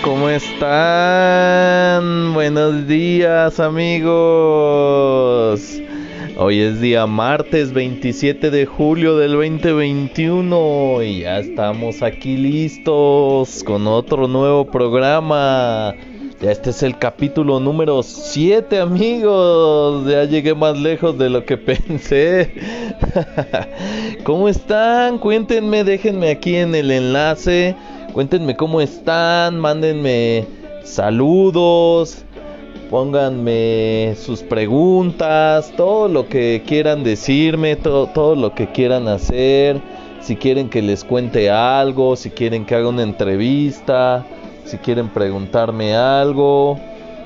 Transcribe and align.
¿cómo 0.00 0.30
están? 0.30 0.72
Buenos 2.32 2.86
días 2.86 3.60
amigos. 3.60 4.00
Hoy 6.38 6.60
es 6.60 6.80
día 6.80 7.06
martes 7.06 7.74
27 7.74 8.50
de 8.50 8.64
julio 8.64 9.18
del 9.18 9.32
2021 9.32 11.02
y 11.02 11.20
ya 11.20 11.40
estamos 11.40 12.00
aquí 12.02 12.38
listos 12.38 13.62
con 13.64 13.86
otro 13.86 14.28
nuevo 14.28 14.64
programa. 14.64 15.94
Ya 16.40 16.52
este 16.52 16.70
es 16.70 16.82
el 16.82 16.98
capítulo 16.98 17.60
número 17.60 18.02
7 18.02 18.80
amigos. 18.80 20.08
Ya 20.08 20.24
llegué 20.24 20.54
más 20.54 20.78
lejos 20.78 21.18
de 21.18 21.28
lo 21.28 21.44
que 21.44 21.56
pensé. 21.58 22.54
¿Cómo 24.24 24.48
están? 24.48 25.18
Cuéntenme, 25.18 25.84
déjenme 25.84 26.30
aquí 26.30 26.56
en 26.56 26.74
el 26.74 26.90
enlace. 26.90 27.76
Cuéntenme 28.12 28.54
cómo 28.56 28.82
están, 28.82 29.58
mándenme 29.58 30.44
saludos, 30.84 32.26
pónganme 32.90 34.14
sus 34.20 34.42
preguntas, 34.42 35.72
todo 35.78 36.08
lo 36.08 36.28
que 36.28 36.62
quieran 36.66 37.04
decirme, 37.04 37.74
todo, 37.74 38.08
todo 38.08 38.36
lo 38.36 38.54
que 38.54 38.66
quieran 38.70 39.08
hacer. 39.08 39.80
Si 40.20 40.36
quieren 40.36 40.68
que 40.68 40.82
les 40.82 41.04
cuente 41.04 41.50
algo, 41.50 42.14
si 42.14 42.28
quieren 42.28 42.66
que 42.66 42.74
haga 42.74 42.88
una 42.88 43.02
entrevista, 43.02 44.26
si 44.66 44.76
quieren 44.76 45.08
preguntarme 45.08 45.96
algo, 45.96 46.78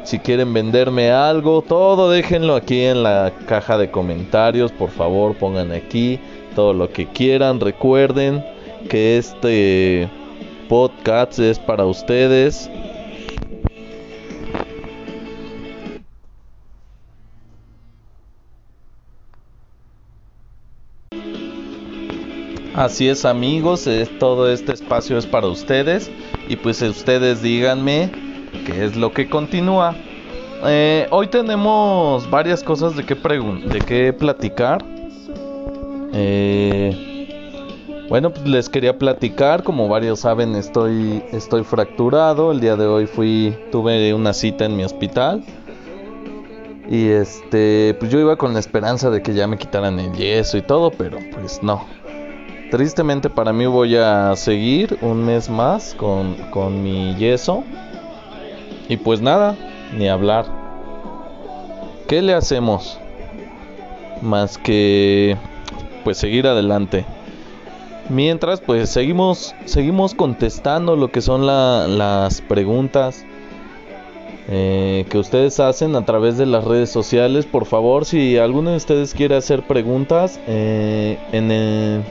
si 0.05 0.21
quieren 0.21 0.55
venderme 0.55 1.11
algo, 1.11 1.63
todo 1.63 2.11
déjenlo 2.11 2.55
aquí 2.55 2.83
en 2.83 3.03
la 3.03 3.33
caja 3.49 3.77
de 3.77 3.91
comentarios, 3.91 4.71
por 4.71 4.91
favor 4.91 5.35
pongan 5.35 5.73
aquí 5.73 6.21
todo 6.55 6.73
lo 6.73 6.93
que 6.93 7.07
quieran. 7.07 7.59
Recuerden 7.59 8.45
que 8.89 9.19
este 9.19 10.09
podcast 10.69 11.39
es 11.39 11.59
para 11.59 11.85
ustedes. 11.85 12.71
Así 22.75 23.09
es 23.09 23.25
amigos, 23.25 23.89
todo 24.19 24.53
este 24.53 24.73
espacio 24.73 25.17
es 25.17 25.25
para 25.25 25.47
ustedes 25.47 26.11
y 26.47 26.57
pues 26.57 26.83
ustedes 26.83 27.41
díganme 27.41 28.11
qué 28.67 28.85
es 28.85 28.97
lo 28.97 29.13
que 29.13 29.31
continúa. 29.31 29.97
Eh, 30.67 31.07
hoy 31.11 31.29
tenemos 31.29 32.29
varias 32.29 32.63
cosas 32.63 32.95
de 32.95 33.05
qué, 33.05 33.15
de 33.15 33.79
qué 33.81 34.13
platicar. 34.13 34.85
Eh, 36.13 37.06
bueno, 38.09 38.31
pues 38.31 38.47
les 38.47 38.69
quería 38.69 38.99
platicar, 38.99 39.65
como 39.65 39.89
varios 39.89 40.21
saben, 40.21 40.55
estoy, 40.55 41.25
estoy 41.33 41.65
fracturado. 41.65 42.53
El 42.53 42.61
día 42.61 42.77
de 42.77 42.87
hoy 42.87 43.07
fui, 43.07 43.57
tuve 43.73 44.15
una 44.15 44.33
cita 44.33 44.65
en 44.65 44.77
mi 44.77 44.85
hospital. 44.85 45.43
Y 46.89 47.09
este, 47.09 47.97
pues 47.99 48.13
yo 48.13 48.21
iba 48.21 48.37
con 48.37 48.53
la 48.53 48.61
esperanza 48.61 49.11
de 49.11 49.23
que 49.23 49.35
ya 49.35 49.49
me 49.49 49.59
quitaran 49.59 49.99
el 49.99 50.13
yeso 50.13 50.57
y 50.57 50.63
todo, 50.63 50.93
pero 50.93 51.19
pues 51.33 51.63
no. 51.65 51.85
Tristemente 52.71 53.29
para 53.29 53.53
mí 53.53 53.67
voy 53.67 53.97
a 53.97 54.35
seguir 54.37 54.97
un 55.01 55.25
mes 55.25 55.51
más 55.51 55.95
con, 55.95 56.35
con 56.51 56.85
mi 56.85 57.17
yeso. 57.17 57.65
Y 58.89 58.99
pues 58.99 59.21
nada, 59.21 59.57
ni 59.97 60.09
hablar. 60.09 60.47
¿Qué 62.07 62.23
le 62.23 62.35
hacemos? 62.35 63.01
Más 64.23 64.59
que 64.59 65.37
pues 66.05 66.19
seguir 66.19 66.47
adelante. 66.47 67.05
Mientras 68.09 68.61
pues 68.61 68.91
seguimos 68.91 69.55
seguimos 69.65 70.15
contestando 70.15 70.95
lo 70.97 71.11
que 71.11 71.21
son 71.21 71.47
las 71.47 72.41
preguntas 72.43 73.25
eh, 74.49 75.05
que 75.11 75.19
ustedes 75.19 75.59
hacen 75.59 75.97
a 75.97 76.05
través 76.05 76.39
de 76.39 76.47
las 76.47 76.65
redes 76.65 76.91
sociales. 76.91 77.47
Por 77.47 77.67
favor, 77.67 78.05
si 78.05 78.39
alguno 78.39 78.71
de 78.71 78.77
ustedes 78.77 79.13
quiere 79.13 79.35
hacer 79.35 79.67
preguntas 79.67 80.39
eh, 80.47 81.19
en, 81.33 81.51
el, 81.51 82.03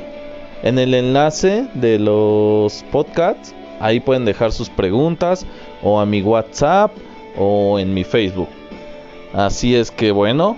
en 0.64 0.80
el 0.80 0.94
enlace 0.94 1.68
de 1.76 1.98
los 1.98 2.84
podcasts, 2.92 3.56
ahí 3.80 4.02
pueden 4.02 4.26
dejar 4.26 4.52
sus 4.52 4.70
preguntas 4.70 5.46
o 5.82 6.02
a 6.02 6.06
mi 6.06 6.22
WhatsApp 6.22 6.92
o 7.38 7.80
en 7.80 7.94
mi 7.94 8.04
Facebook. 8.04 8.50
Así 9.34 9.76
es 9.76 9.92
que 9.92 10.12
bueno, 10.12 10.58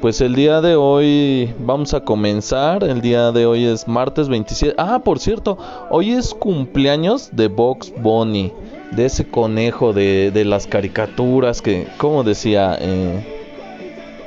pues 0.00 0.20
el 0.20 0.34
día 0.34 0.60
de 0.60 0.76
hoy 0.76 1.52
vamos 1.58 1.94
a 1.94 2.00
comenzar. 2.00 2.84
El 2.84 3.00
día 3.00 3.32
de 3.32 3.46
hoy 3.46 3.64
es 3.64 3.88
martes 3.88 4.28
27. 4.28 4.74
Ah, 4.78 5.00
por 5.00 5.18
cierto, 5.18 5.58
hoy 5.90 6.12
es 6.12 6.34
cumpleaños 6.34 7.30
de 7.32 7.48
Box 7.48 7.92
Bunny. 8.00 8.52
De 8.92 9.06
ese 9.06 9.28
conejo 9.28 9.92
de, 9.92 10.30
de 10.30 10.44
las 10.44 10.66
caricaturas 10.66 11.60
que, 11.60 11.86
como 11.98 12.24
decía, 12.24 12.76
eh, 12.80 13.26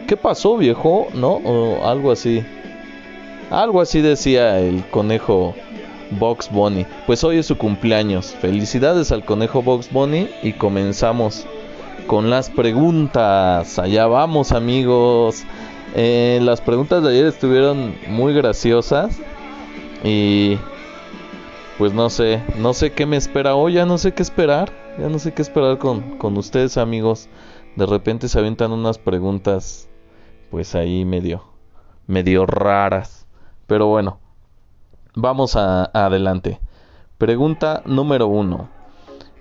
¿qué 0.07 0.17
pasó 0.17 0.57
viejo? 0.57 1.07
¿No? 1.13 1.35
O 1.35 1.85
algo 1.87 2.11
así. 2.11 2.43
Algo 3.49 3.81
así 3.81 4.01
decía 4.01 4.59
el 4.59 4.83
conejo 4.89 5.55
Box 6.11 6.51
Bunny. 6.51 6.85
Pues 7.07 7.23
hoy 7.23 7.37
es 7.37 7.45
su 7.45 7.57
cumpleaños. 7.57 8.27
Felicidades 8.27 9.11
al 9.11 9.25
conejo 9.25 9.61
Box 9.61 9.91
Bunny 9.91 10.29
y 10.43 10.53
comenzamos 10.53 11.45
con 12.07 12.29
las 12.29 12.49
preguntas. 12.49 13.79
Allá 13.79 14.05
vamos 14.07 14.51
amigos. 14.51 15.43
Eh, 15.95 16.39
las 16.41 16.61
preguntas 16.61 17.03
de 17.03 17.09
ayer 17.09 17.25
estuvieron 17.25 17.95
muy 18.07 18.33
graciosas. 18.33 19.19
Y 20.03 20.57
pues 21.77 21.93
no 21.93 22.09
sé, 22.09 22.41
no 22.57 22.73
sé 22.73 22.91
qué 22.91 23.05
me 23.05 23.17
espera 23.17 23.55
hoy, 23.55 23.73
ya 23.73 23.85
no 23.85 23.97
sé 23.97 24.13
qué 24.13 24.23
esperar. 24.23 24.71
Ya 24.99 25.07
no 25.09 25.19
sé 25.19 25.33
qué 25.33 25.41
esperar 25.41 25.77
con, 25.77 26.17
con 26.17 26.37
ustedes 26.37 26.77
amigos. 26.77 27.29
De 27.75 27.85
repente 27.85 28.27
se 28.27 28.39
aventan 28.39 28.71
unas 28.71 28.97
preguntas 28.97 29.89
pues 30.49 30.75
ahí 30.75 31.05
medio, 31.05 31.43
medio 32.07 32.45
raras. 32.45 33.25
Pero 33.67 33.87
bueno, 33.87 34.19
vamos 35.15 35.55
a 35.55 35.85
adelante. 35.93 36.59
Pregunta 37.17 37.81
número 37.85 38.27
uno. 38.27 38.69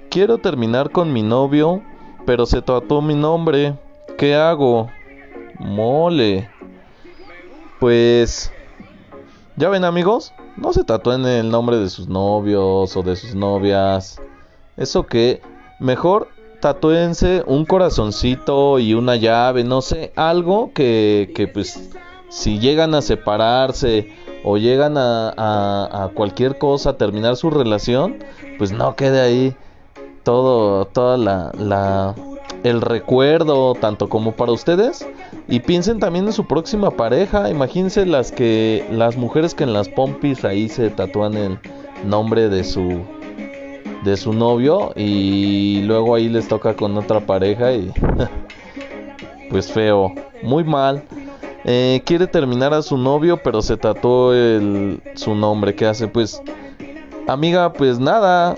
Quiero 0.08 0.38
terminar 0.38 0.90
con 0.90 1.12
mi 1.12 1.22
novio 1.22 1.82
pero 2.24 2.46
se 2.46 2.62
trató 2.62 3.02
mi 3.02 3.14
nombre. 3.14 3.74
¿Qué 4.18 4.34
hago? 4.34 4.88
Mole. 5.60 6.50
Pues... 7.78 8.52
Ya 9.56 9.68
ven 9.68 9.84
amigos, 9.84 10.32
no 10.56 10.72
se 10.72 10.80
en 10.80 11.26
el 11.26 11.50
nombre 11.50 11.76
de 11.76 11.90
sus 11.90 12.08
novios 12.08 12.96
o 12.96 13.02
de 13.02 13.14
sus 13.14 13.34
novias. 13.34 14.18
Eso 14.78 15.04
que 15.04 15.42
mejor 15.78 16.28
tatúense 16.60 17.42
un 17.46 17.66
corazoncito 17.66 18.78
y 18.78 18.94
una 18.94 19.16
llave, 19.16 19.64
no 19.64 19.82
sé, 19.82 20.12
algo 20.16 20.72
que, 20.72 21.32
que 21.34 21.46
pues 21.46 21.90
si 22.30 22.58
llegan 22.58 22.94
a 22.94 23.02
separarse 23.02 24.14
o 24.44 24.56
llegan 24.56 24.96
a, 24.96 25.28
a, 25.36 26.04
a 26.04 26.08
cualquier 26.08 26.56
cosa, 26.56 26.96
terminar 26.96 27.36
su 27.36 27.50
relación, 27.50 28.16
pues 28.56 28.72
no 28.72 28.96
quede 28.96 29.20
ahí 29.20 29.56
todo, 30.22 30.86
toda 30.86 31.16
la, 31.16 31.52
la, 31.58 32.14
el 32.64 32.80
recuerdo, 32.80 33.74
tanto 33.74 34.08
como 34.08 34.32
para 34.32 34.52
ustedes. 34.52 35.06
Y 35.48 35.60
piensen 35.60 35.98
también 35.98 36.26
en 36.26 36.32
su 36.32 36.46
próxima 36.46 36.90
pareja. 36.90 37.50
Imagínense 37.50 38.06
las 38.06 38.32
que, 38.32 38.84
las 38.90 39.16
mujeres 39.16 39.54
que 39.54 39.64
en 39.64 39.72
las 39.72 39.88
pompis 39.88 40.44
ahí 40.44 40.68
se 40.68 40.90
tatúan 40.90 41.34
el 41.34 41.58
nombre 42.04 42.48
de 42.48 42.64
su, 42.64 43.02
de 44.04 44.16
su 44.16 44.32
novio 44.32 44.92
y 44.96 45.82
luego 45.82 46.14
ahí 46.14 46.28
les 46.28 46.48
toca 46.48 46.74
con 46.74 46.96
otra 46.96 47.20
pareja 47.20 47.72
y 47.72 47.92
pues 49.50 49.70
feo, 49.72 50.12
muy 50.42 50.64
mal. 50.64 51.02
Eh, 51.64 52.00
quiere 52.04 52.26
terminar 52.26 52.72
a 52.72 52.82
su 52.82 52.96
novio, 52.96 53.38
pero 53.42 53.60
se 53.60 53.76
tatuó 53.76 54.32
el, 54.32 55.02
su 55.14 55.34
nombre. 55.34 55.74
¿Qué 55.74 55.86
hace? 55.86 56.08
Pues, 56.08 56.40
amiga, 57.26 57.72
pues 57.72 57.98
nada, 57.98 58.56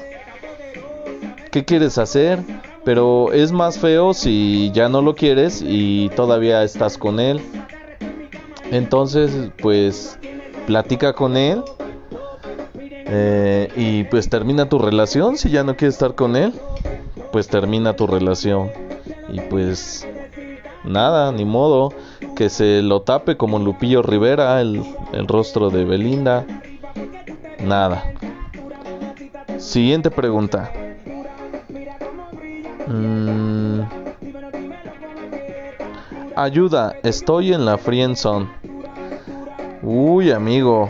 ¿qué 1.51 1.65
quieres 1.65 1.99
hacer? 1.99 2.41
Pero 2.85 3.33
es 3.33 3.53
más 3.53 3.79
feo 3.79 4.13
si 4.13 4.71
ya 4.73 4.89
no 4.89 5.03
lo 5.03 5.15
quieres 5.15 5.63
y 5.65 6.09
todavía 6.11 6.65
estás 6.65 6.99
con 6.99 7.21
él. 7.21 7.41
Entonces, 8.73 9.51
pues, 9.61 10.19
platica 10.67 11.13
con 11.13 11.37
él. 11.37 11.63
Eh, 13.15 13.69
y 13.77 14.05
pues 14.05 14.29
termina 14.29 14.69
tu 14.69 14.79
relación. 14.79 15.37
Si 15.37 15.51
ya 15.51 15.63
no 15.63 15.77
quieres 15.77 15.95
estar 15.95 16.15
con 16.15 16.35
él, 16.35 16.55
pues 17.31 17.47
termina 17.49 17.95
tu 17.95 18.07
relación. 18.07 18.71
Y 19.31 19.41
pues, 19.41 20.07
nada, 20.83 21.31
ni 21.31 21.45
modo. 21.45 21.93
Que 22.35 22.49
se 22.49 22.83
lo 22.83 23.03
tape 23.03 23.37
como 23.37 23.59
Lupillo 23.59 24.03
Rivera, 24.03 24.61
el, 24.61 24.83
el 25.13 25.29
rostro 25.29 25.71
de 25.71 25.85
Belinda. 25.85 26.45
Nada. 27.61 28.03
Siguiente 29.59 30.11
pregunta. 30.11 30.73
Mm. 32.87 33.81
Ayuda, 36.37 36.95
estoy 37.03 37.53
en 37.53 37.65
la 37.65 37.79
friendzone. 37.79 38.49
Uy, 39.83 40.31
amigo, 40.31 40.89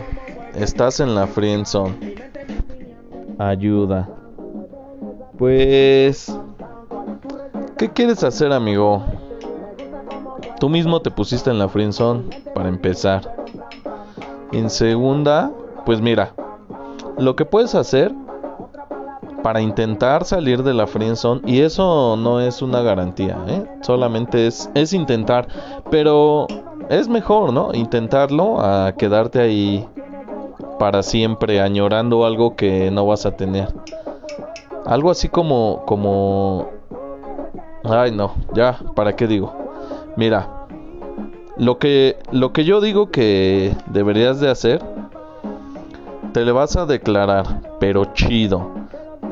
estás 0.55 0.99
en 0.99 1.15
la 1.15 1.27
friendzone. 1.27 2.15
Ayuda. 3.37 4.09
Pues... 5.37 6.33
¿Qué 7.77 7.89
quieres 7.89 8.23
hacer, 8.23 8.53
amigo? 8.53 9.03
Tú 10.59 10.69
mismo 10.69 11.01
te 11.01 11.11
pusiste 11.11 11.49
en 11.49 11.59
la 11.59 11.67
friendzone 11.67 12.23
para 12.55 12.69
empezar. 12.69 13.35
En 14.53 14.69
segunda, 14.69 15.51
pues 15.85 15.99
mira, 15.99 16.33
lo 17.17 17.35
que 17.35 17.43
puedes 17.43 17.75
hacer 17.75 18.13
para 19.43 19.61
intentar 19.61 20.23
salir 20.23 20.63
de 20.63 20.73
la 20.73 20.87
friendzone 20.87 21.41
y 21.45 21.59
eso 21.59 22.15
no 22.15 22.39
es 22.39 22.61
una 22.61 22.81
garantía, 22.81 23.37
¿eh? 23.47 23.65
solamente 23.81 24.47
es, 24.47 24.71
es 24.73 24.93
intentar, 24.93 25.47
pero 25.91 26.47
es 26.89 27.09
mejor, 27.09 27.51
¿no? 27.51 27.73
Intentarlo 27.73 28.61
a 28.61 28.93
quedarte 28.93 29.41
ahí 29.41 29.85
para 30.79 31.03
siempre 31.03 31.61
añorando 31.61 32.25
algo 32.25 32.55
que 32.55 32.89
no 32.89 33.05
vas 33.05 33.25
a 33.25 33.35
tener. 33.35 33.67
Algo 34.85 35.11
así 35.11 35.29
como 35.29 35.83
como 35.85 36.69
ay 37.83 38.11
no, 38.11 38.33
ya, 38.53 38.79
¿para 38.95 39.15
qué 39.15 39.27
digo? 39.27 39.53
Mira, 40.15 40.67
lo 41.57 41.77
que 41.79 42.17
lo 42.31 42.53
que 42.53 42.63
yo 42.63 42.79
digo 42.79 43.11
que 43.11 43.75
deberías 43.87 44.39
de 44.39 44.49
hacer 44.49 44.81
te 46.31 46.45
le 46.45 46.51
vas 46.51 46.75
a 46.77 46.85
declarar, 46.85 47.61
pero 47.79 48.05
chido 48.13 48.82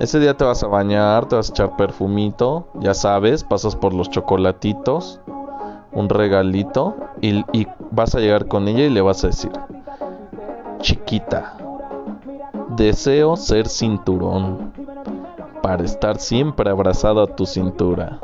ese 0.01 0.19
día 0.19 0.35
te 0.35 0.43
vas 0.43 0.63
a 0.63 0.67
bañar, 0.67 1.27
te 1.27 1.35
vas 1.35 1.49
a 1.49 1.53
echar 1.53 1.75
perfumito, 1.75 2.67
ya 2.79 2.95
sabes, 2.95 3.43
pasas 3.43 3.75
por 3.75 3.93
los 3.93 4.09
chocolatitos, 4.09 5.21
un 5.91 6.09
regalito 6.09 6.95
y, 7.21 7.43
vas 7.91 8.15
a 8.15 8.19
llegar 8.19 8.47
con 8.47 8.67
ella 8.67 8.85
y 8.85 8.89
le 8.89 9.01
vas 9.01 9.23
a 9.23 9.27
decir, 9.27 9.51
chiquita, 10.79 11.55
deseo 12.69 13.35
ser 13.35 13.67
cinturón 13.67 14.73
para 15.61 15.83
estar 15.83 16.17
siempre 16.17 16.71
abrazado 16.71 17.21
a 17.21 17.27
tu 17.27 17.45
cintura. 17.45 18.19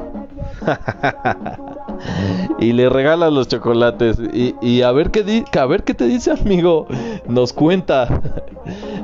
y 2.59 2.73
le 2.73 2.89
regalas 2.89 3.31
los 3.31 3.47
chocolates. 3.47 4.17
Y, 4.33 4.81
a 4.81 4.91
ver 4.91 5.11
qué 5.11 5.45
a 5.59 5.65
ver 5.67 5.83
qué 5.83 5.93
te 5.93 6.05
dice 6.05 6.31
amigo. 6.31 6.87
Nos 7.27 7.53
cuenta 7.53 8.07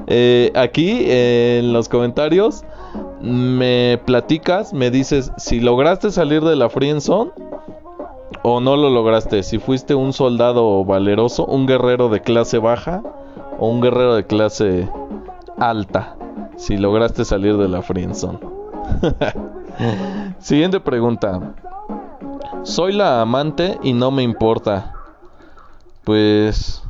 eh, 0.07 0.51
aquí 0.55 1.05
en 1.07 1.73
los 1.73 1.89
comentarios 1.89 2.63
me 3.21 3.99
platicas 4.05 4.73
me 4.73 4.91
dices 4.91 5.31
si 5.37 5.59
lograste 5.59 6.11
salir 6.11 6.43
de 6.43 6.55
la 6.55 6.69
friendzone 6.69 7.31
o 8.41 8.59
no 8.59 8.75
lo 8.75 8.89
lograste 8.89 9.43
si 9.43 9.59
fuiste 9.59 9.95
un 9.95 10.13
soldado 10.13 10.83
valeroso 10.83 11.45
un 11.45 11.65
guerrero 11.65 12.09
de 12.09 12.21
clase 12.21 12.57
baja 12.57 13.01
o 13.59 13.69
un 13.69 13.81
guerrero 13.81 14.15
de 14.15 14.25
clase 14.25 14.89
alta 15.57 16.15
si 16.57 16.77
lograste 16.77 17.25
salir 17.25 17.57
de 17.57 17.69
la 17.69 17.81
friendzone 17.81 18.39
siguiente 20.39 20.79
pregunta 20.79 21.53
soy 22.63 22.93
la 22.93 23.21
amante 23.21 23.77
y 23.83 23.91
no 23.91 24.09
me 24.09 24.23
importa. 24.23 24.93
Pues... 26.05 26.81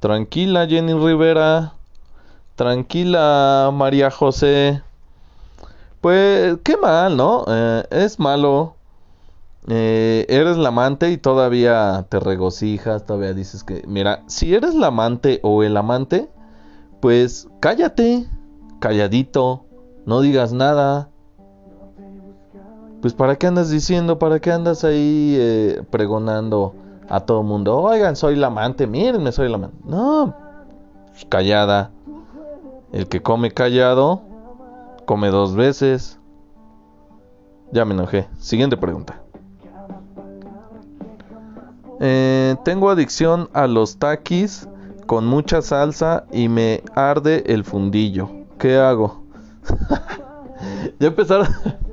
Tranquila 0.00 0.66
Jenny 0.66 0.92
Rivera. 0.92 1.72
Tranquila 2.56 3.70
María 3.72 4.10
José. 4.10 4.82
Pues 6.00 6.58
qué 6.64 6.76
mal, 6.76 7.16
¿no? 7.16 7.44
Eh, 7.48 7.84
es 7.90 8.18
malo. 8.18 8.74
Eh, 9.68 10.26
eres 10.28 10.56
la 10.56 10.68
amante 10.68 11.10
y 11.10 11.18
todavía 11.18 12.06
te 12.08 12.18
regocijas, 12.18 13.06
todavía 13.06 13.32
dices 13.32 13.62
que... 13.62 13.84
Mira, 13.86 14.24
si 14.26 14.54
eres 14.54 14.74
la 14.74 14.88
amante 14.88 15.38
o 15.42 15.62
el 15.62 15.76
amante, 15.76 16.28
pues 17.00 17.48
cállate, 17.60 18.26
calladito, 18.80 19.64
no 20.04 20.20
digas 20.20 20.52
nada 20.52 21.12
pues 23.02 23.14
para 23.14 23.34
qué 23.34 23.48
andas 23.48 23.68
diciendo, 23.68 24.18
para 24.20 24.38
qué 24.38 24.52
andas 24.52 24.84
ahí 24.84 25.36
eh, 25.36 25.82
pregonando 25.90 26.74
a 27.08 27.20
todo 27.20 27.42
mundo, 27.42 27.76
oigan, 27.76 28.14
soy 28.14 28.36
la 28.36 28.46
amante, 28.46 28.86
mírenme, 28.86 29.32
soy 29.32 29.48
la 29.48 29.56
amante. 29.56 29.76
No, 29.84 30.34
callada. 31.28 31.90
El 32.92 33.08
que 33.08 33.22
come 33.22 33.50
callado, 33.50 34.22
come 35.06 35.28
dos 35.28 35.54
veces. 35.56 36.18
Ya 37.72 37.84
me 37.86 37.94
enojé. 37.94 38.28
Siguiente 38.38 38.76
pregunta. 38.76 39.22
Eh, 42.00 42.56
tengo 42.64 42.90
adicción 42.90 43.48
a 43.54 43.66
los 43.66 43.96
taquis 43.96 44.68
con 45.06 45.26
mucha 45.26 45.62
salsa 45.62 46.26
y 46.30 46.48
me 46.48 46.82
arde 46.94 47.44
el 47.46 47.64
fundillo. 47.64 48.28
¿Qué 48.58 48.76
hago? 48.76 49.24
ya 51.00 51.08
empezaron. 51.08 51.48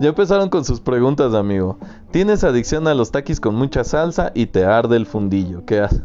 Ya 0.00 0.08
empezaron 0.08 0.48
con 0.48 0.64
sus 0.64 0.80
preguntas, 0.80 1.34
amigo. 1.34 1.78
Tienes 2.10 2.42
adicción 2.42 2.88
a 2.88 2.94
los 2.94 3.10
taquis 3.10 3.38
con 3.38 3.54
mucha 3.54 3.84
salsa 3.84 4.32
y 4.34 4.46
te 4.46 4.64
arde 4.64 4.96
el 4.96 5.04
fundillo. 5.04 5.64
¿Qué 5.66 5.80
haces? 5.80 6.02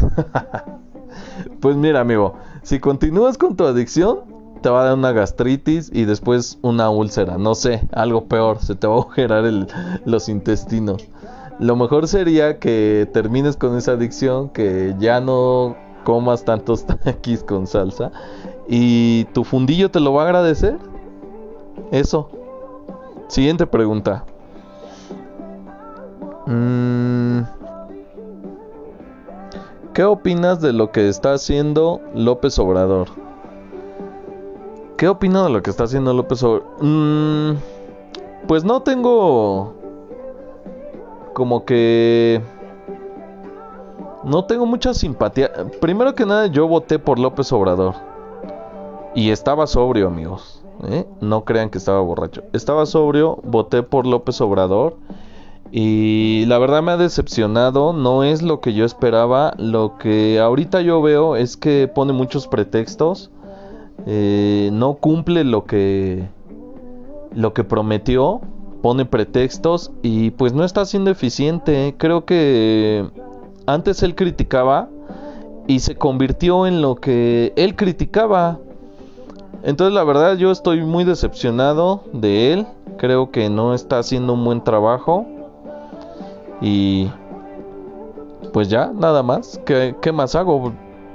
pues 1.60 1.76
mira, 1.76 2.00
amigo, 2.00 2.34
si 2.62 2.80
continúas 2.80 3.38
con 3.38 3.56
tu 3.56 3.64
adicción, 3.64 4.20
te 4.62 4.68
va 4.68 4.82
a 4.82 4.84
dar 4.86 4.94
una 4.94 5.12
gastritis 5.12 5.90
y 5.92 6.04
después 6.04 6.58
una 6.62 6.90
úlcera. 6.90 7.38
No 7.38 7.54
sé, 7.54 7.88
algo 7.92 8.26
peor, 8.26 8.58
se 8.60 8.74
te 8.74 8.86
va 8.86 8.94
a 8.94 8.98
agujerar 8.98 9.44
los 10.04 10.28
intestinos. 10.28 11.08
Lo 11.58 11.76
mejor 11.76 12.08
sería 12.08 12.58
que 12.58 13.08
termines 13.12 13.56
con 13.56 13.76
esa 13.76 13.92
adicción, 13.92 14.50
que 14.50 14.94
ya 14.98 15.20
no 15.20 15.76
comas 16.04 16.44
tantos 16.44 16.86
taquis 17.04 17.42
con 17.42 17.66
salsa 17.66 18.10
y 18.72 19.24
tu 19.32 19.44
fundillo 19.44 19.90
te 19.90 20.00
lo 20.00 20.12
va 20.12 20.22
a 20.22 20.26
agradecer. 20.26 20.78
Eso. 21.90 22.30
Siguiente 23.26 23.66
pregunta. 23.66 24.24
Mm, 26.46 27.40
¿Qué 29.94 30.04
opinas 30.04 30.60
de 30.60 30.72
lo 30.72 30.92
que 30.92 31.08
está 31.08 31.32
haciendo 31.32 32.00
López 32.14 32.58
Obrador? 32.58 33.08
¿Qué 34.96 35.08
opino 35.08 35.44
de 35.44 35.50
lo 35.50 35.62
que 35.62 35.70
está 35.70 35.84
haciendo 35.84 36.14
López 36.14 36.42
Obrador? 36.42 36.66
Mm, 36.80 37.56
pues 38.46 38.64
no 38.64 38.82
tengo 38.82 39.74
como 41.34 41.64
que 41.64 42.40
no 44.24 44.44
tengo 44.44 44.66
mucha 44.66 44.94
simpatía. 44.94 45.50
Primero 45.80 46.14
que 46.14 46.26
nada, 46.26 46.46
yo 46.46 46.68
voté 46.68 46.98
por 46.98 47.18
López 47.18 47.52
Obrador. 47.52 47.94
Y 49.14 49.30
estaba 49.30 49.66
sobrio, 49.66 50.06
amigos. 50.06 50.62
¿eh? 50.88 51.06
No 51.20 51.44
crean 51.44 51.70
que 51.70 51.78
estaba 51.78 52.00
borracho. 52.00 52.42
Estaba 52.52 52.86
sobrio, 52.86 53.40
voté 53.42 53.82
por 53.82 54.06
López 54.06 54.40
Obrador. 54.40 54.96
Y 55.72 56.44
la 56.46 56.58
verdad 56.58 56.82
me 56.82 56.92
ha 56.92 56.96
decepcionado, 56.96 57.92
no 57.92 58.24
es 58.24 58.42
lo 58.42 58.60
que 58.60 58.74
yo 58.74 58.84
esperaba. 58.84 59.54
Lo 59.56 59.98
que 59.98 60.40
ahorita 60.40 60.80
yo 60.80 61.00
veo 61.00 61.36
es 61.36 61.56
que 61.56 61.88
pone 61.92 62.12
muchos 62.12 62.48
pretextos. 62.48 63.30
Eh, 64.06 64.70
no 64.72 64.94
cumple 64.94 65.44
lo 65.44 65.64
que 65.64 66.28
lo 67.32 67.52
que 67.52 67.62
prometió. 67.62 68.40
Pone 68.82 69.04
pretextos 69.04 69.92
y 70.02 70.30
pues 70.32 70.54
no 70.54 70.64
está 70.64 70.84
siendo 70.86 71.10
eficiente. 71.10 71.94
Creo 71.98 72.24
que 72.24 73.08
antes 73.66 74.02
él 74.02 74.14
criticaba 74.14 74.88
y 75.66 75.80
se 75.80 75.94
convirtió 75.94 76.66
en 76.66 76.82
lo 76.82 76.96
que 76.96 77.52
él 77.56 77.76
criticaba. 77.76 78.58
Entonces 79.62 79.94
la 79.94 80.02
verdad 80.02 80.36
yo 80.36 80.50
estoy 80.50 80.80
muy 80.80 81.04
decepcionado 81.04 82.02
de 82.12 82.54
él. 82.54 82.66
Creo 82.96 83.30
que 83.30 83.50
no 83.50 83.74
está 83.74 83.98
haciendo 83.98 84.32
un 84.32 84.44
buen 84.44 84.64
trabajo. 84.64 85.26
Y 86.60 87.10
pues 88.52 88.68
ya, 88.68 88.92
nada 88.94 89.22
más. 89.22 89.60
¿Qué, 89.64 90.12
más 90.12 90.34
hago? 90.34 90.72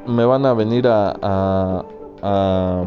Me 0.07 0.25
van 0.25 0.45
a 0.45 0.53
venir 0.53 0.87
a, 0.87 1.83
a, 2.21 2.85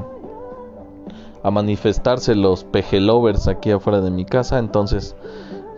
manifestarse 1.50 2.35
los 2.35 2.65
pejelovers 2.65 3.49
aquí 3.49 3.71
afuera 3.71 4.00
de 4.00 4.11
mi 4.11 4.25
casa. 4.25 4.59
Entonces, 4.59 5.17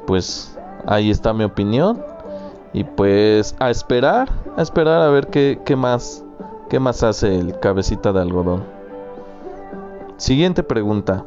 pues 0.06 0.58
ahí 0.86 1.10
está 1.10 1.32
mi 1.32 1.44
opinión. 1.44 2.02
Y 2.72 2.84
pues 2.84 3.56
a 3.58 3.70
esperar, 3.70 4.28
a 4.56 4.62
esperar 4.62 5.02
a 5.02 5.08
ver 5.08 5.26
qué, 5.26 5.60
qué 5.64 5.74
más, 5.74 6.24
qué 6.68 6.78
más 6.78 7.02
hace 7.02 7.36
el 7.38 7.58
cabecita 7.58 8.12
de 8.12 8.20
algodón. 8.20 8.64
Siguiente 10.16 10.62
pregunta. 10.62 11.24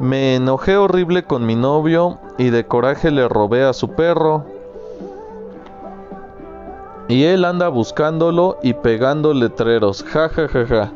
Me 0.00 0.36
enojé 0.36 0.78
horrible 0.78 1.24
con 1.24 1.44
mi 1.44 1.56
novio 1.56 2.18
y 2.38 2.48
de 2.48 2.66
coraje 2.66 3.10
le 3.10 3.28
robé 3.28 3.64
a 3.64 3.74
su 3.74 3.90
perro. 3.90 4.46
Y 7.06 7.24
él 7.24 7.44
anda 7.44 7.68
buscándolo 7.68 8.56
y 8.62 8.72
pegando 8.72 9.34
letreros. 9.34 10.02
Ja 10.02 10.30
ja 10.30 10.48
ja 10.48 10.66
ja. 10.66 10.92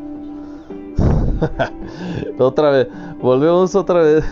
otra 2.39 2.71
vez. 2.71 2.89
Volvemos 3.21 3.75
otra 3.75 4.01
vez. 4.01 4.25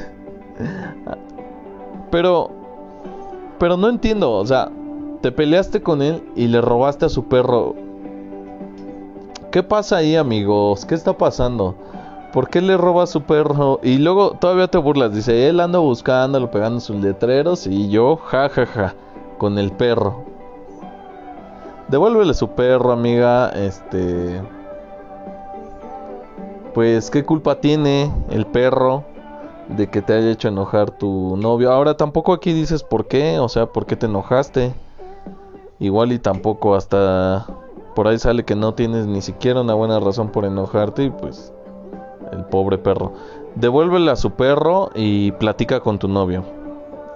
Pero 2.10 2.50
pero 3.58 3.76
no 3.76 3.88
entiendo, 3.88 4.32
o 4.32 4.44
sea, 4.44 4.70
te 5.20 5.30
peleaste 5.30 5.82
con 5.82 6.02
él 6.02 6.20
y 6.34 6.48
le 6.48 6.60
robaste 6.60 7.04
a 7.04 7.08
su 7.08 7.28
perro. 7.28 7.76
¿Qué 9.52 9.62
pasa 9.62 9.98
ahí, 9.98 10.16
amigos? 10.16 10.84
¿Qué 10.84 10.96
está 10.96 11.16
pasando? 11.16 11.76
¿Por 12.32 12.48
qué 12.48 12.62
le 12.62 12.78
roba 12.78 13.02
a 13.02 13.06
su 13.06 13.22
perro? 13.22 13.78
Y 13.82 13.98
luego 13.98 14.32
todavía 14.32 14.66
te 14.66 14.78
burlas. 14.78 15.14
Dice, 15.14 15.48
él 15.48 15.60
anda 15.60 15.78
buscándolo, 15.78 16.50
pegando 16.50 16.80
sus 16.80 16.96
letreros. 16.96 17.66
Y 17.66 17.90
yo, 17.90 18.16
ja, 18.16 18.48
ja, 18.48 18.64
ja, 18.64 18.94
con 19.36 19.58
el 19.58 19.70
perro. 19.70 20.24
Devuélvele 21.88 22.32
su 22.32 22.48
perro, 22.48 22.90
amiga. 22.90 23.50
Este. 23.50 24.40
Pues, 26.72 27.10
¿qué 27.10 27.22
culpa 27.22 27.56
tiene 27.56 28.10
el 28.30 28.46
perro 28.46 29.04
de 29.68 29.90
que 29.90 30.00
te 30.00 30.14
haya 30.14 30.30
hecho 30.30 30.48
enojar 30.48 30.90
tu 30.90 31.36
novio? 31.36 31.70
Ahora 31.70 31.98
tampoco 31.98 32.32
aquí 32.32 32.54
dices 32.54 32.82
por 32.82 33.08
qué, 33.08 33.38
o 33.40 33.48
sea, 33.50 33.66
por 33.66 33.84
qué 33.84 33.94
te 33.94 34.06
enojaste. 34.06 34.72
Igual 35.80 36.12
y 36.12 36.18
tampoco 36.18 36.76
hasta 36.76 37.46
por 37.94 38.08
ahí 38.08 38.18
sale 38.18 38.44
que 38.44 38.54
no 38.54 38.72
tienes 38.72 39.06
ni 39.06 39.20
siquiera 39.20 39.60
una 39.60 39.74
buena 39.74 40.00
razón 40.00 40.30
por 40.30 40.46
enojarte 40.46 41.04
y 41.04 41.10
pues 41.10 41.52
el 42.32 42.44
pobre 42.44 42.78
perro. 42.78 43.12
Devuélvele 43.54 44.10
a 44.10 44.16
su 44.16 44.30
perro 44.30 44.90
y 44.94 45.32
platica 45.32 45.80
con 45.80 45.98
tu 45.98 46.08
novio. 46.08 46.44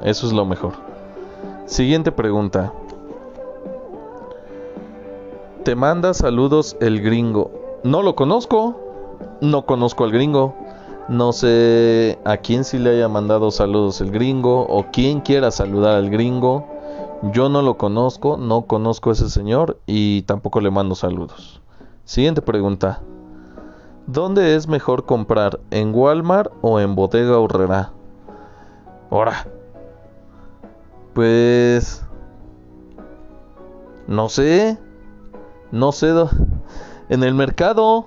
Eso 0.03 0.27
es 0.27 0.33
lo 0.33 0.45
mejor. 0.45 0.75
Siguiente 1.67 2.13
pregunta. 2.13 2.73
Te 5.65 5.75
manda 5.75 6.15
saludos 6.15 6.77
el 6.81 7.03
gringo. 7.03 7.51
No 7.83 8.03
lo 8.03 8.15
conozco. 8.15 8.77
No 9.41 9.67
conozco 9.67 10.05
al 10.05 10.13
gringo. 10.13 10.55
No 11.09 11.33
sé 11.33 12.19
a 12.25 12.37
quién 12.37 12.65
sí 12.65 12.79
le 12.79 12.91
haya 12.91 13.09
mandado 13.09 13.51
saludos 13.51 14.01
el 14.01 14.11
gringo 14.11 14.63
o 14.63 14.87
quién 14.93 15.21
quiera 15.21 15.51
saludar 15.51 15.95
al 15.97 16.11
gringo. 16.11 16.67
Yo 17.33 17.49
no 17.49 17.63
lo 17.63 17.79
conozco, 17.79 18.37
no 18.37 18.63
conozco 18.63 19.11
a 19.11 19.13
ese 19.15 19.31
señor 19.31 19.79
y 19.87 20.23
tampoco 20.23 20.61
le 20.61 20.71
mando 20.71 20.95
saludos. 20.95 21.61
Siguiente 22.05 22.43
pregunta. 22.43 23.01
¿Dónde 24.07 24.55
es 24.55 24.69
mejor 24.69 25.05
comprar? 25.05 25.59
¿En 25.73 25.93
Walmart 25.93 26.53
o 26.61 26.79
en 26.79 26.95
Bodega 26.95 27.41
Urrera? 27.41 27.91
Ahora. 29.11 29.49
Pues... 31.13 32.05
No 34.07 34.29
sé. 34.29 34.79
No 35.73 35.91
sé. 35.91 36.13
En 37.09 37.25
el 37.25 37.35
mercado. 37.35 38.07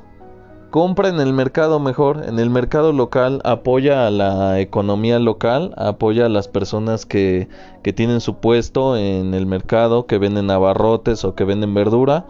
Compra 0.70 1.10
en 1.10 1.20
el 1.20 1.34
mercado 1.34 1.82
mejor. 1.82 2.24
En 2.26 2.40
el 2.40 2.50
mercado 2.50 2.94
local. 2.94 3.42
Apoya 3.44 4.08
a 4.08 4.10
la 4.10 4.62
economía 4.62 5.20
local. 5.20 5.74
Apoya 5.76 6.28
a 6.28 6.30
las 6.30 6.48
personas 6.48 7.06
que, 7.06 7.50
que 7.84 7.92
tienen 7.92 8.22
su 8.22 8.36
puesto 8.36 8.96
en 8.96 9.34
el 9.34 9.46
mercado. 9.46 10.06
Que 10.06 10.18
venden 10.18 10.50
abarrotes 10.50 11.26
o 11.26 11.36
que 11.36 11.44
venden 11.44 11.74
verdura. 11.74 12.26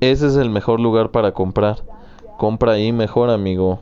Ese 0.00 0.26
es 0.26 0.34
el 0.34 0.50
mejor 0.50 0.80
lugar 0.80 1.12
para 1.12 1.30
comprar 1.30 1.84
compra 2.38 2.72
ahí 2.72 2.92
mejor, 2.92 3.28
amigo. 3.28 3.80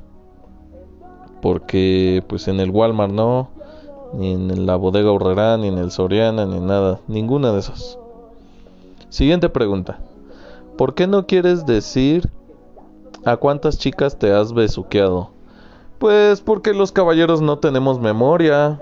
Porque 1.41 2.25
pues 2.27 2.49
en 2.49 2.59
el 2.59 2.71
Walmart 2.71 3.13
no, 3.13 3.51
ni 4.15 4.33
en 4.33 4.67
la 4.67 4.75
bodega 4.75 5.13
Horrera, 5.13 5.57
ni 5.59 5.69
en 5.69 5.79
el 5.79 5.93
Soriana, 5.93 6.47
ni 6.47 6.59
nada, 6.59 6.99
ninguna 7.07 7.53
de 7.53 7.61
esas. 7.61 8.01
Siguiente 9.11 9.49
pregunta. 9.49 10.01
¿Por 10.77 10.95
qué 10.95 11.07
no 11.07 11.27
quieres 11.27 11.67
decir 11.67 12.29
a 13.25 13.37
cuántas 13.37 13.79
chicas 13.79 14.19
te 14.19 14.33
has 14.33 14.53
besuqueado? 14.53 15.31
Pues 15.99 16.41
porque 16.41 16.75
los 16.75 16.91
caballeros 16.91 17.41
no 17.41 17.59
tenemos 17.59 18.01
memoria. 18.01 18.81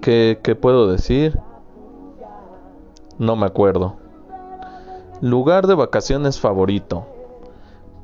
¿Qué, 0.00 0.40
qué 0.42 0.54
puedo 0.54 0.90
decir? 0.90 1.38
No 3.18 3.36
me 3.36 3.46
acuerdo. 3.46 3.96
Lugar 5.20 5.66
de 5.66 5.74
vacaciones 5.74 6.40
favorito. 6.40 7.04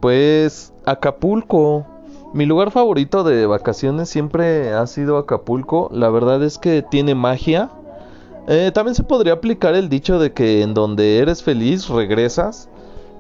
Pues 0.01 0.73
Acapulco. 0.85 1.87
Mi 2.35 2.45
lugar 2.45 2.71
favorito 2.71 3.25
de 3.25 3.47
vacaciones 3.47 4.09
siempre 4.09 4.73
ha 4.73 4.87
sido 4.87 5.17
Acapulco. 5.17 5.89
La 5.93 6.11
verdad 6.11 6.43
es 6.43 6.59
que 6.59 6.83
tiene 6.83 7.15
magia. 7.15 7.71
Eh, 8.49 8.71
también 8.75 8.95
se 8.95 9.03
podría 9.03 9.33
aplicar 9.33 9.75
el 9.75 9.89
dicho 9.89 10.19
de 10.19 10.33
que 10.33 10.63
en 10.63 10.75
donde 10.75 11.19
eres 11.19 11.43
feliz 11.43 11.89
regresas. 11.89 12.69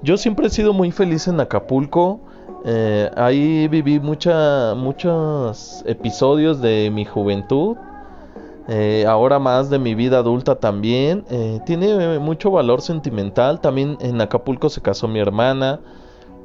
Yo 0.02 0.16
siempre 0.18 0.47
he 0.47 0.50
sido 0.50 0.73
muy 0.73 0.90
feliz 0.92 1.26
en 1.28 1.40
Acapulco. 1.40 2.21
Eh, 2.64 3.11
ahí 3.16 3.68
viví 3.68 3.99
mucha, 3.99 4.75
muchos 4.75 5.83
episodios 5.87 6.61
de 6.61 6.90
mi 6.92 7.04
juventud. 7.04 7.76
Eh, 8.68 9.04
ahora 9.09 9.38
más 9.38 9.71
de 9.71 9.78
mi 9.78 9.95
vida 9.95 10.18
adulta 10.18 10.56
también. 10.56 11.25
tiene 11.64 12.18
mucho 12.18 12.50
valor 12.50 12.83
sentimental. 12.83 13.61
También 13.61 13.97
en 14.00 14.21
Acapulco 14.21 14.68
se 14.68 14.83
casó 14.83 15.09
mi 15.09 15.21
hermana. 15.21 15.80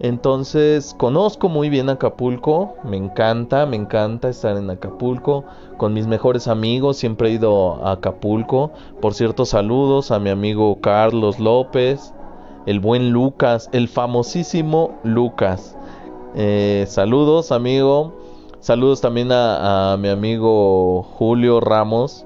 Entonces 0.03 0.95
conozco 0.97 1.47
muy 1.47 1.69
bien 1.69 1.87
Acapulco, 1.87 2.73
me 2.83 2.97
encanta, 2.97 3.67
me 3.67 3.75
encanta 3.75 4.29
estar 4.29 4.57
en 4.57 4.71
Acapulco, 4.71 5.45
con 5.77 5.93
mis 5.93 6.07
mejores 6.07 6.47
amigos, 6.47 6.97
siempre 6.97 7.29
he 7.29 7.33
ido 7.33 7.85
a 7.85 7.91
Acapulco. 7.91 8.71
Por 8.99 9.13
cierto, 9.13 9.45
saludos 9.45 10.09
a 10.09 10.17
mi 10.17 10.31
amigo 10.31 10.81
Carlos 10.81 11.39
López, 11.39 12.15
el 12.65 12.79
buen 12.79 13.11
Lucas, 13.11 13.69
el 13.73 13.87
famosísimo 13.87 14.97
Lucas. 15.03 15.77
Eh, 16.33 16.85
saludos 16.87 17.51
amigo, 17.51 18.11
saludos 18.59 19.01
también 19.01 19.29
a, 19.31 19.97
mi 19.99 20.09
amigo 20.09 21.03
Julio 21.03 21.59
Ramos, 21.59 22.25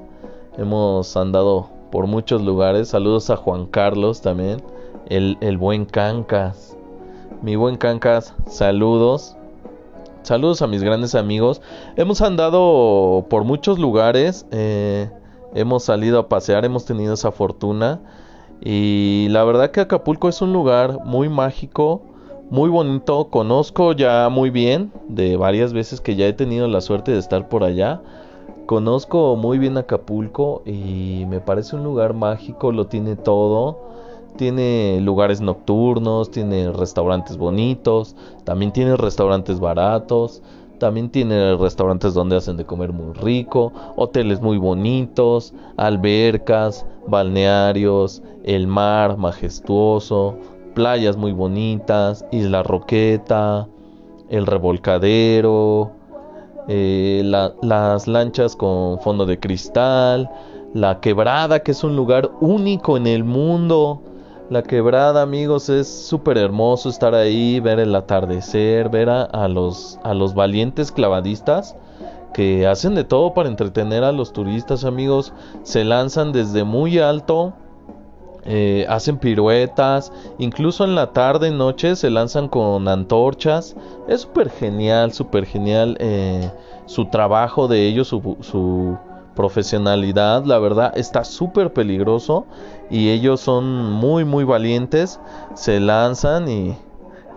hemos 0.57 1.17
andado 1.17 1.67
por 1.91 2.07
muchos 2.07 2.41
lugares, 2.41 2.87
saludos 2.87 3.29
a 3.31 3.35
Juan 3.35 3.65
Carlos 3.65 4.21
también, 4.21 4.63
el, 5.09 5.37
el 5.41 5.57
buen 5.57 5.83
Cancas. 5.83 6.77
Mi 7.45 7.55
buen 7.55 7.77
Cancas, 7.77 8.33
saludos. 8.47 9.37
Saludos 10.23 10.63
a 10.63 10.67
mis 10.67 10.81
grandes 10.81 11.13
amigos. 11.13 11.61
Hemos 11.95 12.21
andado 12.23 13.27
por 13.29 13.43
muchos 13.43 13.77
lugares. 13.77 14.47
Eh, 14.49 15.11
hemos 15.53 15.83
salido 15.83 16.17
a 16.17 16.27
pasear, 16.27 16.65
hemos 16.65 16.85
tenido 16.85 17.13
esa 17.13 17.31
fortuna. 17.31 18.01
Y 18.61 19.27
la 19.29 19.43
verdad 19.43 19.69
que 19.69 19.79
Acapulco 19.79 20.27
es 20.27 20.41
un 20.41 20.53
lugar 20.53 21.01
muy 21.05 21.29
mágico, 21.29 22.01
muy 22.49 22.71
bonito. 22.71 23.29
Conozco 23.29 23.91
ya 23.91 24.27
muy 24.29 24.49
bien 24.49 24.91
de 25.07 25.37
varias 25.37 25.71
veces 25.71 26.01
que 26.01 26.15
ya 26.15 26.25
he 26.25 26.33
tenido 26.33 26.67
la 26.67 26.81
suerte 26.81 27.11
de 27.11 27.19
estar 27.19 27.47
por 27.47 27.63
allá. 27.63 28.01
Conozco 28.65 29.35
muy 29.35 29.59
bien 29.59 29.77
Acapulco 29.77 30.63
y 30.65 31.25
me 31.27 31.41
parece 31.41 31.75
un 31.75 31.83
lugar 31.83 32.15
mágico, 32.15 32.71
lo 32.71 32.87
tiene 32.87 33.15
todo 33.15 33.85
tiene 34.35 34.99
lugares 35.01 35.41
nocturnos, 35.41 36.31
tiene 36.31 36.71
restaurantes 36.71 37.37
bonitos, 37.37 38.15
también 38.43 38.71
tiene 38.71 38.95
restaurantes 38.95 39.59
baratos, 39.59 40.41
también 40.79 41.09
tiene 41.09 41.55
restaurantes 41.55 42.13
donde 42.13 42.37
hacen 42.37 42.57
de 42.57 42.65
comer 42.65 42.91
muy 42.91 43.13
rico, 43.13 43.71
hoteles 43.95 44.41
muy 44.41 44.57
bonitos, 44.57 45.53
albercas, 45.77 46.85
balnearios, 47.07 48.21
el 48.43 48.67
mar 48.67 49.17
majestuoso, 49.17 50.35
playas 50.73 51.17
muy 51.17 51.31
bonitas, 51.31 52.25
Isla 52.31 52.63
Roqueta, 52.63 53.67
el 54.29 54.45
revolcadero, 54.45 55.91
eh, 56.67 57.21
las 57.23 58.07
lanchas 58.07 58.55
con 58.55 58.99
fondo 58.99 59.25
de 59.25 59.39
cristal, 59.39 60.29
la 60.73 60.99
quebrada 60.99 61.59
que 61.59 61.71
es 61.71 61.83
un 61.83 61.95
lugar 61.95 62.31
único 62.41 62.97
en 62.97 63.07
el 63.07 63.23
mundo, 63.23 64.01
la 64.49 64.61
quebrada, 64.63 65.21
amigos, 65.21 65.69
es 65.69 65.87
súper 65.87 66.37
hermoso 66.37 66.89
estar 66.89 67.15
ahí, 67.15 67.59
ver 67.59 67.79
el 67.79 67.95
atardecer, 67.95 68.89
ver 68.89 69.09
a, 69.09 69.47
los, 69.47 69.99
a 70.03 70.13
los 70.13 70.35
valientes 70.35 70.91
clavadistas 70.91 71.75
que 72.33 72.67
hacen 72.67 72.95
de 72.95 73.05
todo 73.05 73.33
para 73.33 73.49
entretener 73.49 74.03
a 74.03 74.11
los 74.11 74.33
turistas, 74.33 74.83
amigos. 74.83 75.33
Se 75.63 75.83
lanzan 75.83 76.31
desde 76.31 76.63
muy 76.63 76.99
alto, 76.99 77.53
eh, 78.43 78.85
hacen 78.89 79.17
piruetas, 79.17 80.11
incluso 80.37 80.83
en 80.83 80.95
la 80.95 81.13
tarde, 81.13 81.49
noche, 81.49 81.95
se 81.95 82.09
lanzan 82.09 82.47
con 82.47 82.87
antorchas. 82.87 83.75
Es 84.07 84.21
súper 84.21 84.49
genial, 84.49 85.13
súper 85.13 85.45
genial 85.45 85.97
eh, 85.99 86.51
su 86.85 87.05
trabajo 87.05 87.67
de 87.67 87.87
ellos, 87.87 88.09
su, 88.09 88.37
su 88.41 88.97
profesionalidad, 89.35 90.45
la 90.45 90.59
verdad 90.59 90.97
está 90.97 91.23
súper 91.23 91.73
peligroso 91.73 92.45
y 92.89 93.09
ellos 93.09 93.41
son 93.41 93.91
muy 93.91 94.25
muy 94.25 94.43
valientes, 94.43 95.19
se 95.53 95.79
lanzan 95.79 96.47
y, 96.47 96.77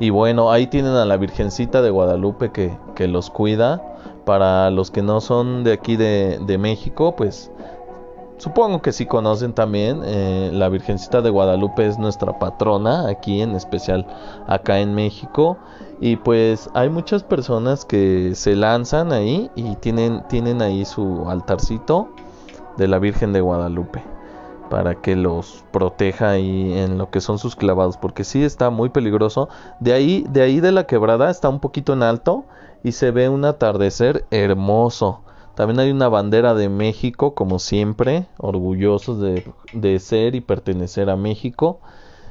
y 0.00 0.10
bueno, 0.10 0.50
ahí 0.50 0.66
tienen 0.68 0.92
a 0.92 1.04
la 1.04 1.16
Virgencita 1.16 1.82
de 1.82 1.90
Guadalupe 1.90 2.50
que, 2.52 2.76
que 2.94 3.08
los 3.08 3.30
cuida. 3.30 3.82
Para 4.24 4.70
los 4.70 4.90
que 4.90 5.00
no 5.00 5.22
son 5.22 5.64
de 5.64 5.72
aquí 5.72 5.96
de, 5.96 6.38
de 6.46 6.58
México, 6.58 7.16
pues 7.16 7.50
supongo 8.38 8.80
que 8.80 8.92
sí 8.92 9.06
conocen 9.06 9.52
también. 9.52 10.00
Eh, 10.04 10.50
la 10.52 10.68
Virgencita 10.68 11.20
de 11.20 11.30
Guadalupe 11.30 11.86
es 11.86 11.98
nuestra 11.98 12.38
patrona 12.38 13.08
aquí, 13.08 13.42
en 13.42 13.54
especial 13.54 14.06
acá 14.46 14.78
en 14.78 14.94
México. 14.94 15.58
Y 16.00 16.16
pues 16.16 16.70
hay 16.74 16.88
muchas 16.88 17.24
personas 17.24 17.84
que 17.84 18.34
se 18.34 18.56
lanzan 18.56 19.12
ahí 19.12 19.50
y 19.54 19.76
tienen, 19.76 20.22
tienen 20.28 20.62
ahí 20.62 20.84
su 20.84 21.28
altarcito 21.28 22.08
de 22.76 22.88
la 22.88 22.98
Virgen 22.98 23.32
de 23.32 23.40
Guadalupe. 23.40 24.02
para 24.70 24.96
que 24.96 25.16
los 25.16 25.64
proteja 25.72 26.28
ahí 26.28 26.78
en 26.78 26.98
lo 26.98 27.08
que 27.08 27.22
son 27.22 27.38
sus 27.38 27.56
clavados 27.56 27.96
porque 27.96 28.22
sí 28.22 28.44
está 28.44 28.68
muy 28.68 28.90
peligroso 28.90 29.48
de 29.80 29.94
ahí 29.94 30.26
de 30.28 30.42
ahí 30.42 30.60
de 30.60 30.72
la 30.72 30.84
quebrada 30.84 31.30
está 31.30 31.48
un 31.48 31.58
poquito 31.58 31.94
en 31.94 32.02
alto 32.02 32.44
y 32.84 32.92
se 32.92 33.10
ve 33.10 33.30
un 33.30 33.46
atardecer 33.46 34.26
hermoso 34.30 35.22
también 35.58 35.80
hay 35.80 35.90
una 35.90 36.08
bandera 36.08 36.54
de 36.54 36.68
México 36.68 37.34
como 37.34 37.58
siempre 37.58 38.28
orgullosos 38.36 39.18
de, 39.20 39.98
ser 39.98 40.36
y 40.36 40.40
pertenecer 40.40 41.10
a 41.10 41.16
México 41.16 41.80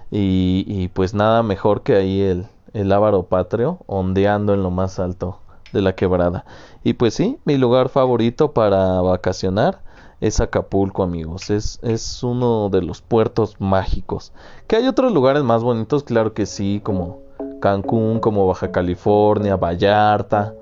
y, 0.10 0.64
y, 0.66 0.88
pues 0.88 1.14
nada 1.14 1.44
mejor 1.44 1.82
que 1.82 1.98
ahí 1.98 2.22
el, 2.22 2.46
el 2.72 2.90
ávaro 2.90 3.24
patrio 3.24 3.80
ondeando 3.86 4.54
en 4.54 4.64
lo 4.64 4.72
más 4.72 4.98
alto 4.98 5.42
de 5.74 5.82
la 5.82 5.94
quebrada 5.94 6.46
y 6.86 6.94
pues 6.94 7.16
sí 7.16 7.38
mi 7.44 7.58
lugar 7.58 7.90
favorito 7.90 8.54
para 8.54 9.02
vacacionar 9.02 9.82
es 10.22 10.40
Acapulco, 10.40 11.04
amigos. 11.04 11.50
Es, 11.50 11.80
es 11.84 12.24
uno 12.24 12.70
de 12.70 12.82
los 12.82 13.04
puertos 13.04 13.58
mágicos. 13.60 14.34
Que 14.66 14.78
hay 14.78 14.88
otros 14.88 15.12
lugares 15.14 15.44
más 15.44 15.62
bonitos, 15.62 16.04
claro 16.04 16.34
que 16.34 16.48
sí, 16.48 16.82
como 16.84 17.20
Cancún, 17.62 18.20
como 18.20 18.48
Baja 18.48 18.72
California, 18.72 19.58
Vallarta. 19.58 20.56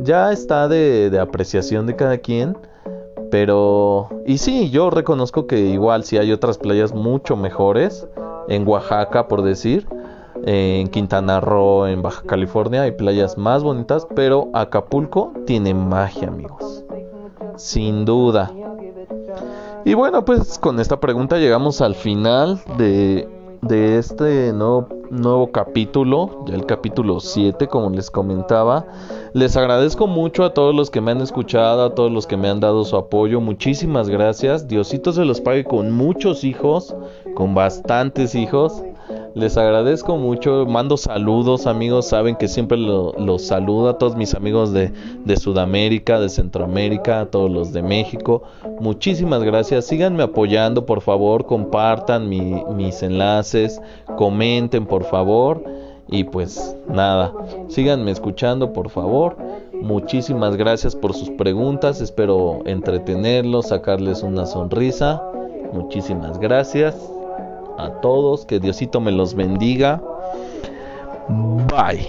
Ya 0.00 0.32
está 0.32 0.68
de, 0.68 1.10
de 1.10 1.18
apreciación 1.18 1.86
de 1.86 1.96
cada 1.96 2.18
quien. 2.18 2.56
Pero, 3.30 4.08
y 4.26 4.38
sí, 4.38 4.70
yo 4.70 4.90
reconozco 4.90 5.46
que 5.46 5.58
igual 5.58 6.04
si 6.04 6.18
hay 6.18 6.32
otras 6.32 6.58
playas 6.58 6.94
mucho 6.94 7.36
mejores. 7.36 8.06
En 8.48 8.66
Oaxaca, 8.68 9.28
por 9.28 9.42
decir. 9.42 9.86
En 10.44 10.88
Quintana 10.88 11.40
Roo, 11.40 11.86
en 11.86 12.02
Baja 12.02 12.22
California, 12.26 12.82
hay 12.82 12.92
playas 12.92 13.38
más 13.38 13.62
bonitas. 13.62 14.06
Pero 14.14 14.50
Acapulco 14.52 15.32
tiene 15.46 15.74
magia, 15.74 16.28
amigos. 16.28 16.84
Sin 17.56 18.04
duda. 18.04 18.52
Y 19.84 19.94
bueno, 19.94 20.24
pues 20.24 20.58
con 20.58 20.80
esta 20.80 20.98
pregunta 21.00 21.36
llegamos 21.36 21.80
al 21.80 21.94
final 21.94 22.60
de, 22.78 23.28
de 23.68 23.98
este 23.98 24.52
nuevo, 24.52 24.88
nuevo 25.10 25.50
capítulo, 25.50 26.44
ya 26.46 26.54
el 26.54 26.66
capítulo 26.66 27.20
7, 27.20 27.66
como 27.68 27.90
les 27.90 28.10
comentaba. 28.10 28.86
Les 29.32 29.56
agradezco 29.56 30.06
mucho 30.06 30.44
a 30.44 30.52
todos 30.52 30.74
los 30.74 30.90
que 30.90 31.00
me 31.00 31.12
han 31.12 31.20
escuchado, 31.20 31.84
a 31.84 31.94
todos 31.94 32.12
los 32.12 32.26
que 32.26 32.36
me 32.36 32.48
han 32.48 32.60
dado 32.60 32.84
su 32.84 32.96
apoyo. 32.96 33.40
Muchísimas 33.40 34.08
gracias. 34.08 34.68
Diosito 34.68 35.12
se 35.12 35.24
los 35.24 35.40
pague 35.40 35.64
con 35.64 35.90
muchos 35.92 36.44
hijos, 36.44 36.94
con 37.34 37.54
bastantes 37.54 38.34
hijos. 38.34 38.82
Les 39.34 39.56
agradezco 39.56 40.16
mucho, 40.16 40.64
mando 40.66 40.96
saludos 40.96 41.66
amigos, 41.66 42.06
saben 42.06 42.36
que 42.36 42.48
siempre 42.48 42.78
los 42.78 43.42
saludo 43.42 43.88
a 43.88 43.98
todos 43.98 44.16
mis 44.16 44.34
amigos 44.34 44.72
de, 44.72 44.92
de, 45.24 45.36
Sudamérica, 45.36 46.20
de 46.20 46.28
Centroamérica, 46.28 47.20
a 47.20 47.26
todos 47.26 47.50
los 47.50 47.72
de 47.72 47.82
México. 47.82 48.42
Muchísimas 48.80 49.42
gracias, 49.42 49.86
síganme 49.86 50.22
apoyando 50.22 50.86
por 50.86 51.00
favor, 51.00 51.46
compartan 51.46 52.28
mi, 52.28 52.62
mis 52.74 53.02
enlaces, 53.02 53.80
comenten 54.16 54.86
por 54.86 55.04
favor 55.04 55.62
y 56.08 56.24
pues 56.24 56.76
nada, 56.88 57.32
síganme 57.68 58.10
escuchando 58.10 58.72
por 58.72 58.88
favor. 58.88 59.36
Muchísimas 59.72 60.56
gracias 60.56 60.94
por 60.94 61.12
sus 61.12 61.30
preguntas, 61.30 62.00
espero 62.00 62.60
entretenerlos, 62.64 63.68
sacarles 63.68 64.22
una 64.22 64.46
sonrisa. 64.46 65.22
Muchísimas 65.72 66.38
gracias 66.38 67.13
a 67.78 67.90
todos, 68.00 68.46
que 68.46 68.60
Diosito 68.60 69.00
me 69.00 69.12
los 69.12 69.34
bendiga. 69.34 70.00
Bye. 71.68 72.06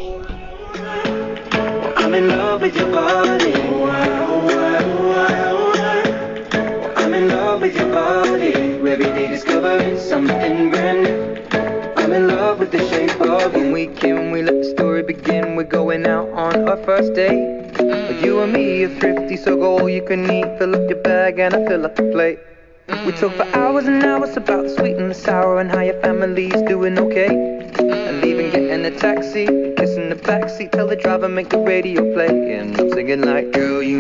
I'm 1.98 2.14
in 2.14 2.28
love 2.30 2.62
with 2.62 2.76
your 2.76 2.92
body. 2.92 3.54
I'm 6.96 7.14
in 7.14 7.30
love 7.30 7.62
with 7.62 7.76
your 7.76 7.92
body. 7.92 8.54
Every 8.96 9.06
day 9.06 9.28
discovering 9.28 10.00
something 10.00 10.70
brand 10.70 11.04
new. 11.04 11.42
I'm 11.98 12.14
in 12.14 12.28
love 12.28 12.60
with 12.60 12.72
the 12.72 12.80
shape 12.90 13.20
of 13.20 13.54
when 13.54 13.72
we 13.72 13.88
can. 13.88 14.32
We 14.32 14.44
let 14.44 14.56
the 14.56 14.70
story 14.78 15.04
begin. 15.04 15.56
We're 15.56 15.64
going 15.64 16.06
out 16.06 16.30
on 16.30 16.70
our 16.70 16.78
first 16.84 17.14
date. 17.14 17.74
But 17.74 18.22
you 18.24 18.42
and 18.42 18.54
me 18.54 18.84
are 18.84 19.00
thrifty, 19.00 19.36
so 19.38 19.56
go 19.56 19.80
all 19.80 19.90
you 19.90 20.04
can 20.04 20.30
eat. 20.32 20.58
Fill 20.60 20.76
up 20.76 20.90
your 20.90 21.02
bag 21.02 21.40
and 21.40 21.56
I 21.56 21.66
fill 21.68 21.86
up 21.86 21.96
the 21.96 22.04
plate. 22.04 22.40
We 22.88 23.12
talk 23.14 23.34
for 23.34 23.48
hours 23.56 23.86
and 23.86 24.04
hours 24.04 24.38
about 24.38 24.64
the 24.64 24.70
sweet 24.70 24.96
and 24.98 25.10
the 25.10 25.16
sour 25.16 25.60
and 25.60 25.72
how 25.72 25.82
your 25.82 26.00
family's 26.02 26.62
doing 26.68 27.00
okay. 27.00 27.30
And 27.80 28.24
even 28.24 28.52
getting 28.52 28.86
a 28.86 28.92
taxi, 28.92 29.48
kissing 29.76 30.10
the 30.10 30.16
backseat, 30.16 30.72
tell 30.72 30.88
the 30.88 30.96
driver 30.96 31.28
make 31.28 31.50
the 31.50 31.58
radio 31.58 32.14
play. 32.14 32.54
And 32.54 32.80
I'm 32.80 32.92
singing 32.92 33.22
like, 33.22 33.52
girl, 33.54 33.82
you 33.82 33.98